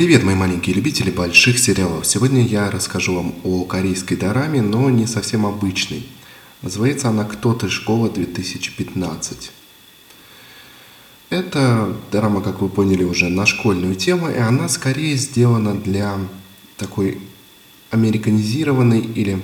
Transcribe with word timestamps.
Привет, 0.00 0.24
мои 0.24 0.34
маленькие 0.34 0.74
любители 0.74 1.10
больших 1.10 1.58
сериалов. 1.58 2.06
Сегодня 2.06 2.42
я 2.42 2.70
расскажу 2.70 3.16
вам 3.16 3.34
о 3.44 3.64
корейской 3.66 4.14
дораме, 4.14 4.62
но 4.62 4.88
не 4.88 5.06
совсем 5.06 5.44
обычной. 5.44 6.06
Называется 6.62 7.10
она 7.10 7.24
«Кто 7.24 7.52
ты, 7.52 7.68
школа 7.68 8.08
2015». 8.08 9.50
Это 11.28 11.94
дорама, 12.10 12.40
как 12.40 12.62
вы 12.62 12.70
поняли, 12.70 13.04
уже 13.04 13.28
на 13.28 13.44
школьную 13.44 13.94
тему, 13.94 14.30
и 14.30 14.38
она 14.38 14.70
скорее 14.70 15.16
сделана 15.16 15.74
для 15.74 16.16
такой 16.78 17.20
американизированной 17.90 19.00
или 19.00 19.42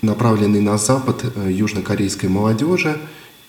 направленной 0.00 0.62
на 0.62 0.78
Запад 0.78 1.26
э, 1.34 1.52
южнокорейской 1.52 2.30
молодежи 2.30 2.98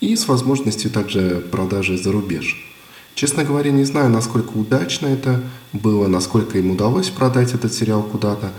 и 0.01 0.17
с 0.17 0.27
возможностью 0.27 0.91
также 0.91 1.47
продажи 1.49 1.97
за 1.97 2.11
рубеж. 2.11 2.69
Честно 3.15 3.43
говоря, 3.43 3.71
не 3.71 3.83
знаю, 3.83 4.09
насколько 4.09 4.51
удачно 4.53 5.07
это 5.07 5.43
было, 5.73 6.07
насколько 6.07 6.57
им 6.57 6.71
удалось 6.71 7.09
продать 7.09 7.53
этот 7.53 7.73
сериал 7.73 8.03
куда-то, 8.03 8.53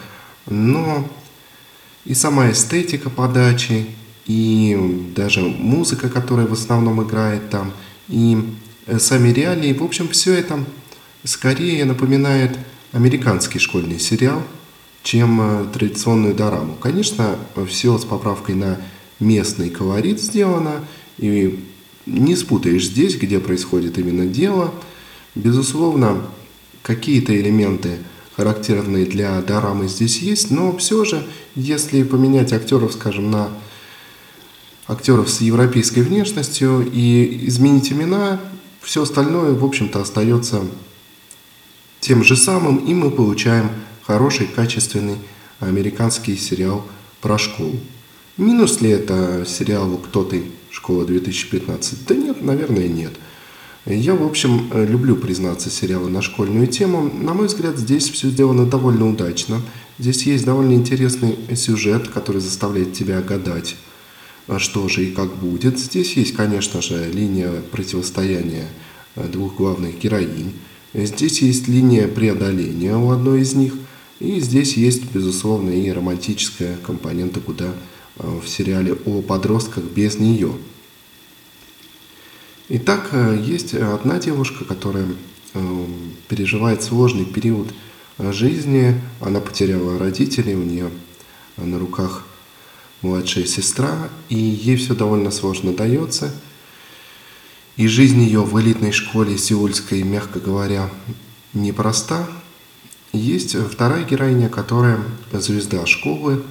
но 0.47 1.09
и 2.05 2.15
сама 2.15 2.51
эстетика 2.51 3.11
подачи, 3.11 3.87
и 4.27 5.11
даже 5.15 5.41
музыка, 5.41 6.09
которая 6.09 6.47
в 6.47 6.53
основном 6.53 7.03
играет 7.03 7.51
там, 7.51 7.73
и 8.09 8.39
э, 8.87 8.99
сами 8.99 9.31
реалии, 9.31 9.73
в 9.73 9.83
общем, 9.83 10.09
все 10.09 10.35
это 10.35 10.65
скорее 11.25 11.85
напоминает 11.85 12.59
американский 12.93 13.59
школьный 13.59 13.99
сериал, 13.99 14.43
чем 15.03 15.41
э, 15.41 15.67
традиционную 15.73 16.35
дораму. 16.35 16.75
Конечно, 16.75 17.37
все 17.69 17.99
с 17.99 18.05
поправкой 18.05 18.55
на 18.55 18.79
местный 19.19 19.71
колорит 19.71 20.21
сделано, 20.21 20.85
и 21.19 21.65
не 22.11 22.37
спутаешь 22.37 22.87
здесь, 22.87 23.17
где 23.17 23.39
происходит 23.39 23.99
именно 23.99 24.27
дело. 24.27 24.75
Безусловно, 25.35 26.23
какие-то 26.83 27.39
элементы, 27.39 27.99
характерные 28.37 29.07
для 29.07 29.41
дорамы, 29.43 29.89
здесь 29.89 30.19
есть, 30.19 30.51
но 30.51 30.77
все 30.77 31.05
же, 31.05 31.27
если 31.55 32.03
поменять 32.03 32.53
актеров, 32.53 32.93
скажем, 32.93 33.31
на 33.31 33.51
актеров 34.87 35.31
с 35.31 35.41
европейской 35.41 36.01
внешностью 36.01 36.89
и 36.93 37.47
изменить 37.47 37.93
имена, 37.93 38.41
все 38.81 39.03
остальное, 39.03 39.53
в 39.53 39.65
общем-то, 39.65 40.01
остается 40.01 40.63
тем 42.01 42.25
же 42.25 42.37
самым, 42.37 42.79
и 42.79 42.95
мы 42.95 43.11
получаем 43.11 43.71
хороший, 44.03 44.47
качественный 44.47 45.17
американский 45.61 46.37
сериал 46.37 46.85
про 47.21 47.39
школу. 47.39 47.79
Минус 48.37 48.81
ли 48.81 48.91
это 48.91 49.45
сериалу 49.47 49.99
«Кто 49.99 50.25
ты? 50.25 50.45
Школа 50.71 51.05
2015»? 51.05 51.97
Да 52.07 52.15
нет, 52.15 52.43
наверное, 52.43 52.89
нет. 52.89 53.13
Я, 53.87 54.15
в 54.15 54.23
общем, 54.25 54.71
люблю 54.73 55.17
признаться 55.17 55.71
сериалы 55.71 56.11
на 56.11 56.23
школьную 56.23 56.67
тему. 56.67 57.11
На 57.13 57.33
мой 57.33 57.47
взгляд, 57.47 57.79
здесь 57.79 58.09
все 58.11 58.29
сделано 58.29 58.67
довольно 58.67 59.09
удачно. 59.09 59.63
Здесь 59.99 60.25
есть 60.25 60.45
довольно 60.45 60.75
интересный 60.75 61.37
сюжет, 61.57 62.09
который 62.09 62.41
заставляет 62.41 62.93
тебя 62.93 63.21
гадать, 63.23 63.77
что 64.59 64.87
же 64.89 65.07
и 65.07 65.13
как 65.13 65.35
будет. 65.37 65.79
Здесь 65.79 66.13
есть, 66.15 66.35
конечно 66.35 66.83
же, 66.83 67.11
линия 67.11 67.51
противостояния 67.73 68.69
двух 69.17 69.57
главных 69.57 69.99
героинь. 69.99 70.53
Здесь 70.93 71.41
есть 71.41 71.67
линия 71.67 72.07
преодоления 72.07 72.97
у 72.97 73.11
одной 73.11 73.41
из 73.41 73.55
них. 73.55 73.75
И 74.21 74.41
здесь 74.41 74.75
есть, 74.75 75.05
безусловно, 75.13 75.71
и 75.71 75.91
романтическая 75.91 76.77
компонента, 76.85 77.41
куда 77.41 77.69
Э, 77.69 77.75
в 78.23 78.47
сериале 78.47 78.93
о 78.93 79.23
подростках 79.23 79.85
без 79.85 80.19
нее. 80.19 80.53
Итак, 82.69 83.09
э, 83.13 83.43
есть 83.43 83.75
одна 83.75 84.19
девушка, 84.19 84.65
которая 84.65 85.07
э, 85.55 85.87
переживает 86.29 86.83
сложный 86.83 87.25
период 87.25 87.69
жизни. 88.19 89.01
Она 89.21 89.41
потеряла 89.41 89.99
родителей, 89.99 90.55
у 90.55 90.63
нее 90.63 90.91
на 91.57 91.79
руках 91.79 92.25
младшая 93.03 93.47
сестра, 93.47 94.11
и 94.29 94.37
ей 94.37 94.77
все 94.77 94.95
довольно 94.95 95.31
сложно 95.31 95.73
дается. 95.73 96.33
И 97.77 97.89
жизнь 97.89 98.21
ее 98.21 98.43
в 98.43 98.61
элитной 98.61 98.93
школе 98.93 99.39
сеульской, 99.39 100.03
мягко 100.03 100.39
говоря, 100.39 100.91
непроста. 101.55 102.29
Есть 103.13 103.57
вторая 103.57 104.05
героиня, 104.05 104.49
которая 104.49 105.01
звезда 105.33 105.87
школы, 105.87 106.43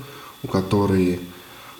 у 0.44 0.48
которой 0.48 1.20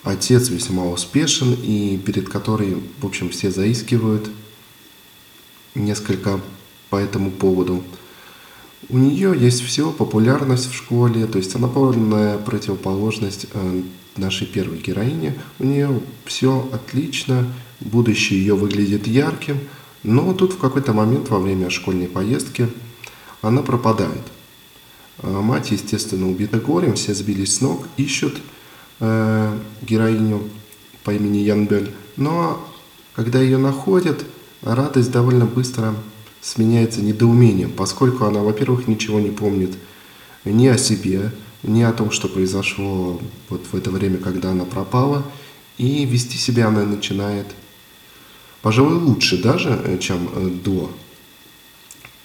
отец 0.04 0.50
весьма 0.50 0.86
успешен 0.86 1.54
и 1.54 1.98
перед 1.98 2.30
которой, 2.30 2.78
в 3.00 3.06
общем, 3.06 3.30
все 3.30 3.52
заискивают 3.52 4.30
несколько 5.76 6.40
по 6.90 6.98
этому 6.98 7.32
поводу. 7.32 7.84
У 8.88 8.98
нее 8.98 9.36
есть 9.38 9.62
все, 9.62 9.92
популярность 9.92 10.72
в 10.72 10.76
школе, 10.76 11.28
то 11.28 11.38
есть 11.38 11.56
она 11.56 11.68
полная 11.68 12.38
противоположность 12.38 13.48
э, 13.54 13.82
нашей 14.16 14.48
первой 14.48 14.80
героине. 14.80 15.36
У 15.60 15.66
нее 15.66 16.02
все 16.26 16.68
отлично, 16.72 17.46
будущее 17.80 18.40
ее 18.40 18.56
выглядит 18.56 19.06
ярким, 19.06 19.60
но 20.04 20.34
тут 20.34 20.54
в 20.54 20.58
какой-то 20.58 20.94
момент 20.94 21.30
во 21.30 21.40
время 21.40 21.70
школьной 21.70 22.08
поездки 22.08 22.70
она 23.42 23.62
пропадает. 23.62 24.24
Э, 25.20 25.30
мать, 25.30 25.72
естественно, 25.72 26.30
убита 26.30 26.60
горем, 26.60 26.96
все 26.96 27.14
сбились 27.14 27.58
с 27.58 27.62
ног, 27.62 27.88
ищут 27.98 28.38
э, 29.00 29.58
героиню 29.82 30.50
по 31.04 31.12
имени 31.12 31.40
Янбель. 31.40 31.92
Но 32.18 32.66
когда 33.16 33.42
ее 33.42 33.58
находят, 33.58 34.26
радость 34.62 35.12
довольно 35.12 35.46
быстро 35.46 35.96
сменяется 36.42 37.02
недоумением, 37.02 37.72
поскольку 37.72 38.26
она, 38.26 38.42
во-первых, 38.42 38.88
ничего 38.88 39.20
не 39.20 39.30
помнит 39.30 39.78
ни 40.46 40.68
о 40.68 40.78
себе, 40.78 41.32
ни 41.64 41.82
о 41.82 41.92
том, 41.92 42.12
что 42.12 42.28
произошло 42.28 43.20
вот 43.50 43.66
в 43.72 43.76
это 43.76 43.92
время, 43.92 44.18
когда 44.18 44.52
она 44.52 44.66
пропала, 44.66 45.26
и 45.78 46.06
вести 46.06 46.38
себя 46.38 46.68
она 46.68 46.84
начинает, 46.84 47.48
пожалуй, 48.62 48.96
лучше 48.96 49.42
даже, 49.42 49.70
э, 49.84 49.98
чем 49.98 50.30
э, 50.34 50.50
до 50.64 50.92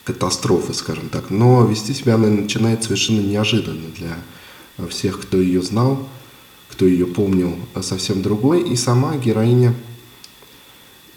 катастрофы, 0.05 0.75
скажем 0.75 1.09
так, 1.09 1.31
но 1.31 1.65
вести 1.65 1.95
себя 1.95 2.17
она 2.17 2.29
начинает 2.29 2.85
совершенно 2.85 3.21
неожиданно 3.21 3.89
для 3.97 4.89
всех, 4.89 5.21
кто 5.21 5.41
ее 5.41 5.63
знал, 5.63 6.07
кто 6.69 6.87
ее 6.87 7.07
помнил, 7.07 7.57
а 7.75 7.83
совсем 7.83 8.23
другой. 8.23 8.63
И 8.69 8.77
сама 8.77 9.17
героиня 9.17 9.75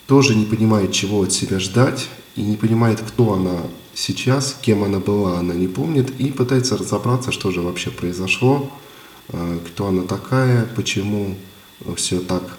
тоже 0.06 0.36
не 0.36 0.46
понимает, 0.46 0.92
чего 0.92 1.24
от 1.24 1.32
себя 1.32 1.60
ждать, 1.60 2.10
и 2.36 2.42
не 2.42 2.56
понимает, 2.56 3.02
кто 3.02 3.34
она 3.34 3.62
сейчас, 3.94 4.58
кем 4.62 4.84
она 4.84 5.00
была, 5.00 5.40
она 5.40 5.54
не 5.56 5.68
помнит, 5.68 6.12
и 6.20 6.32
пытается 6.32 6.78
разобраться, 6.78 7.32
что 7.32 7.52
же 7.52 7.62
вообще 7.62 7.90
произошло, 7.90 8.72
а, 9.30 9.60
кто 9.66 9.88
она 9.88 10.04
такая, 10.04 10.66
почему 10.76 11.36
все 11.96 12.20
так 12.20 12.58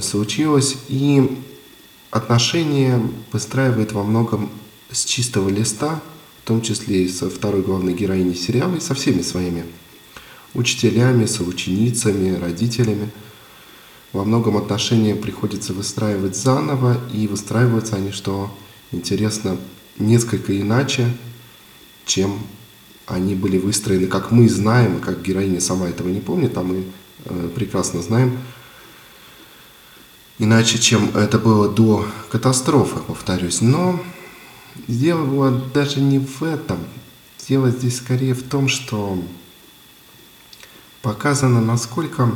случилось. 0.00 0.76
И 0.88 1.38
отношения 2.10 3.00
выстраивает 3.32 3.92
во 3.92 4.02
многом 4.02 4.50
с 4.90 5.04
чистого 5.04 5.48
листа, 5.48 6.00
в 6.42 6.48
том 6.48 6.62
числе 6.62 7.04
и 7.04 7.08
со 7.08 7.30
второй 7.30 7.62
главной 7.62 7.94
героиней 7.94 8.34
сериала, 8.34 8.76
и 8.76 8.80
со 8.80 8.94
всеми 8.94 9.22
своими 9.22 9.64
учителями, 10.54 11.26
соученицами, 11.26 12.36
родителями. 12.36 13.10
Во 14.12 14.24
многом 14.24 14.56
отношения 14.56 15.14
приходится 15.14 15.72
выстраивать 15.72 16.36
заново, 16.36 16.98
и 17.12 17.26
выстраиваются 17.26 17.96
они, 17.96 18.10
что 18.10 18.50
интересно, 18.90 19.58
несколько 19.98 20.58
иначе, 20.58 21.10
чем 22.06 22.38
они 23.06 23.34
были 23.34 23.58
выстроены, 23.58 24.06
как 24.06 24.30
мы 24.30 24.48
знаем, 24.48 24.98
и 24.98 25.00
как 25.00 25.22
героиня 25.22 25.60
сама 25.60 25.88
этого 25.88 26.08
не 26.08 26.20
помнит, 26.20 26.56
а 26.56 26.62
мы 26.62 26.84
э, 27.24 27.50
прекрасно 27.54 28.02
знаем, 28.02 28.38
иначе, 30.38 30.78
чем 30.78 31.10
это 31.16 31.38
было 31.38 31.68
до 31.68 32.06
катастрофы, 32.30 33.00
повторюсь. 33.06 33.60
Но 33.60 34.00
дело 34.86 35.24
было 35.24 35.50
даже 35.50 36.00
не 36.00 36.18
в 36.18 36.42
этом. 36.42 36.78
Дело 37.48 37.70
здесь 37.70 37.96
скорее 37.96 38.34
в 38.34 38.42
том, 38.42 38.68
что 38.68 39.22
показано, 41.02 41.60
насколько 41.60 42.34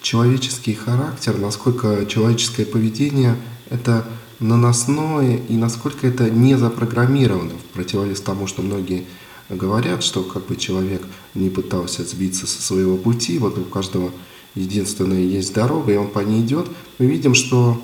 человеческий 0.00 0.74
характер, 0.74 1.38
насколько 1.38 2.06
человеческое 2.06 2.64
поведение– 2.64 3.36
это 3.70 4.06
наносное 4.38 5.40
и 5.48 5.56
насколько 5.56 6.06
это 6.06 6.30
не 6.30 6.56
запрограммировано, 6.56 7.52
в 7.52 7.74
противовес 7.74 8.20
тому, 8.20 8.46
что 8.46 8.62
многие 8.62 9.06
говорят, 9.48 10.02
что 10.02 10.22
как 10.22 10.46
бы 10.46 10.56
человек 10.56 11.02
не 11.34 11.50
пытался 11.50 12.04
сбиться 12.04 12.46
со 12.46 12.60
своего 12.62 12.96
пути, 12.96 13.38
вот 13.38 13.58
у 13.58 13.64
каждого 13.64 14.10
единственная 14.54 15.22
есть 15.22 15.54
дорога, 15.54 15.92
и 15.92 15.96
он 15.96 16.08
по 16.08 16.20
ней 16.20 16.42
идет, 16.42 16.68
мы 16.98 17.06
видим, 17.06 17.34
что 17.34 17.80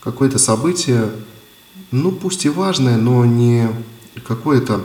какое-то 0.00 0.38
событие, 0.38 1.10
ну 1.90 2.12
пусть 2.12 2.44
и 2.44 2.48
важное, 2.48 2.96
но 2.96 3.24
не 3.24 3.68
какое-то 4.26 4.84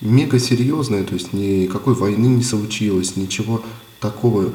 мега 0.00 0.38
серьезное, 0.38 1.04
то 1.04 1.14
есть 1.14 1.32
никакой 1.32 1.94
войны 1.94 2.26
не 2.26 2.42
случилось, 2.42 3.16
ничего 3.16 3.62
такого 4.10 4.52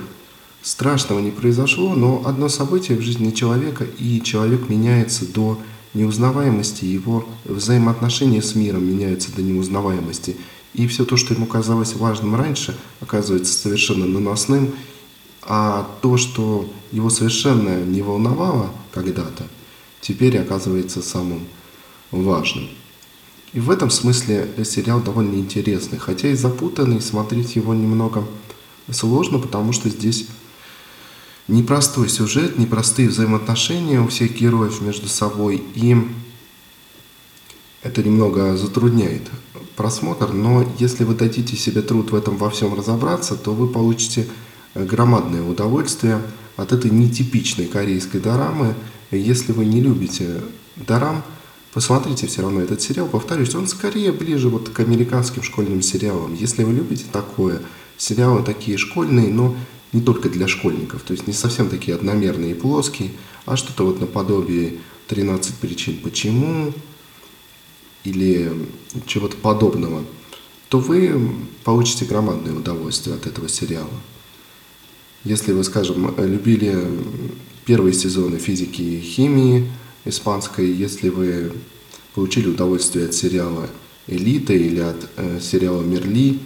страшного 0.61 1.19
не 1.19 1.31
произошло, 1.31 1.93
но 1.95 2.23
одно 2.25 2.47
событие 2.49 2.97
в 2.97 3.01
жизни 3.01 3.31
человека, 3.31 3.85
и 3.97 4.21
человек 4.21 4.69
меняется 4.69 5.25
до 5.25 5.59
неузнаваемости, 5.93 6.85
его 6.85 7.25
взаимоотношения 7.43 8.41
с 8.41 8.55
миром 8.55 8.85
меняются 8.85 9.35
до 9.35 9.41
неузнаваемости. 9.41 10.37
И 10.73 10.87
все 10.87 11.03
то, 11.03 11.17
что 11.17 11.33
ему 11.33 11.47
казалось 11.47 11.95
важным 11.95 12.35
раньше, 12.35 12.77
оказывается 13.01 13.53
совершенно 13.53 14.05
наносным, 14.05 14.73
а 15.41 15.89
то, 16.01 16.15
что 16.15 16.71
его 16.93 17.09
совершенно 17.09 17.83
не 17.83 18.01
волновало 18.01 18.69
когда-то, 18.93 19.43
теперь 19.99 20.37
оказывается 20.37 21.01
самым 21.01 21.41
важным. 22.11 22.69
И 23.51 23.59
в 23.59 23.69
этом 23.69 23.89
смысле 23.89 24.47
сериал 24.63 25.01
довольно 25.01 25.35
интересный, 25.35 25.97
хотя 25.97 26.29
и 26.29 26.35
запутанный, 26.35 27.01
смотреть 27.01 27.57
его 27.57 27.73
немного 27.73 28.23
сложно, 28.91 29.39
потому 29.39 29.73
что 29.73 29.89
здесь 29.89 30.27
непростой 31.47 32.09
сюжет, 32.09 32.57
непростые 32.57 33.09
взаимоотношения 33.09 34.01
у 34.01 34.07
всех 34.07 34.35
героев 34.37 34.81
между 34.81 35.07
собой, 35.07 35.63
и 35.75 35.97
это 37.81 38.03
немного 38.03 38.55
затрудняет 38.57 39.23
просмотр, 39.75 40.31
но 40.33 40.65
если 40.77 41.03
вы 41.03 41.15
дадите 41.15 41.55
себе 41.55 41.81
труд 41.81 42.11
в 42.11 42.15
этом 42.15 42.37
во 42.37 42.49
всем 42.49 42.73
разобраться, 42.73 43.35
то 43.35 43.53
вы 43.53 43.67
получите 43.67 44.27
громадное 44.75 45.41
удовольствие 45.41 46.21
от 46.57 46.71
этой 46.71 46.91
нетипичной 46.91 47.65
корейской 47.65 48.19
дорамы. 48.19 48.75
Если 49.09 49.51
вы 49.51 49.65
не 49.65 49.81
любите 49.81 50.41
дорам, 50.75 51.23
посмотрите 51.73 52.27
все 52.27 52.43
равно 52.43 52.61
этот 52.61 52.81
сериал. 52.81 53.07
Повторюсь, 53.07 53.55
он 53.55 53.67
скорее 53.67 54.11
ближе 54.11 54.49
вот 54.49 54.69
к 54.69 54.79
американским 54.79 55.43
школьным 55.43 55.81
сериалам. 55.81 56.33
Если 56.33 56.63
вы 56.63 56.73
любите 56.73 57.05
такое, 57.11 57.61
сериалы 58.01 58.43
такие 58.43 58.79
школьные, 58.79 59.27
но 59.27 59.55
не 59.93 60.01
только 60.01 60.27
для 60.27 60.47
школьников, 60.47 61.03
то 61.03 61.13
есть 61.13 61.27
не 61.27 61.33
совсем 61.33 61.69
такие 61.69 61.95
одномерные 61.95 62.51
и 62.51 62.55
плоские, 62.55 63.11
а 63.45 63.55
что-то 63.55 63.85
вот 63.85 63.99
наподобие 63.99 64.79
13 65.07 65.55
причин 65.55 65.99
почему 66.01 66.73
или 68.03 68.51
чего-то 69.05 69.37
подобного, 69.37 70.03
то 70.69 70.79
вы 70.79 71.31
получите 71.63 72.05
громадное 72.05 72.53
удовольствие 72.53 73.15
от 73.15 73.27
этого 73.27 73.47
сериала. 73.47 73.93
Если 75.23 75.51
вы, 75.51 75.63
скажем, 75.63 76.15
любили 76.17 76.75
первые 77.65 77.93
сезоны 77.93 78.39
физики 78.39 78.81
и 78.81 79.01
химии 79.01 79.71
испанской, 80.05 80.71
если 80.71 81.09
вы 81.09 81.51
получили 82.15 82.47
удовольствие 82.47 83.05
от 83.05 83.13
сериала 83.13 83.69
«Элита» 84.07 84.53
или 84.53 84.79
от 84.79 85.07
э, 85.17 85.39
сериала 85.39 85.83
«Мерли», 85.83 86.39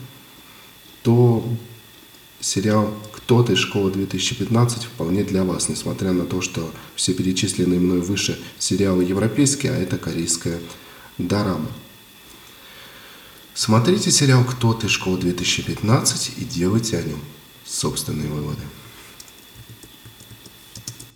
то 1.06 1.48
сериал 2.40 2.92
«Кто-то 3.13 3.54
из 3.54 3.60
школы 3.60 3.92
2015» 3.92 4.88
вполне 4.88 5.24
для 5.24 5.44
вас, 5.44 5.69
несмотря 5.69 6.13
на 6.13 6.25
то, 6.25 6.42
что 6.42 6.72
все 6.96 7.13
перечисленные 7.13 7.80
мной 7.80 8.02
выше 8.02 8.40
сериалы 8.57 9.04
европейские, 9.04 9.74
а 9.74 9.75
это 9.75 10.00
корейская 10.00 10.60
дорама. 11.19 11.68
Смотрите 13.54 14.10
сериал 14.10 14.44
«Кто 14.46 14.74
ты? 14.74 14.88
Школа 14.88 15.19
2015» 15.19 16.31
и 16.38 16.44
делайте 16.44 16.98
о 16.98 17.04
нем 17.04 17.19
собственные 17.66 18.28
выводы. 18.28 18.63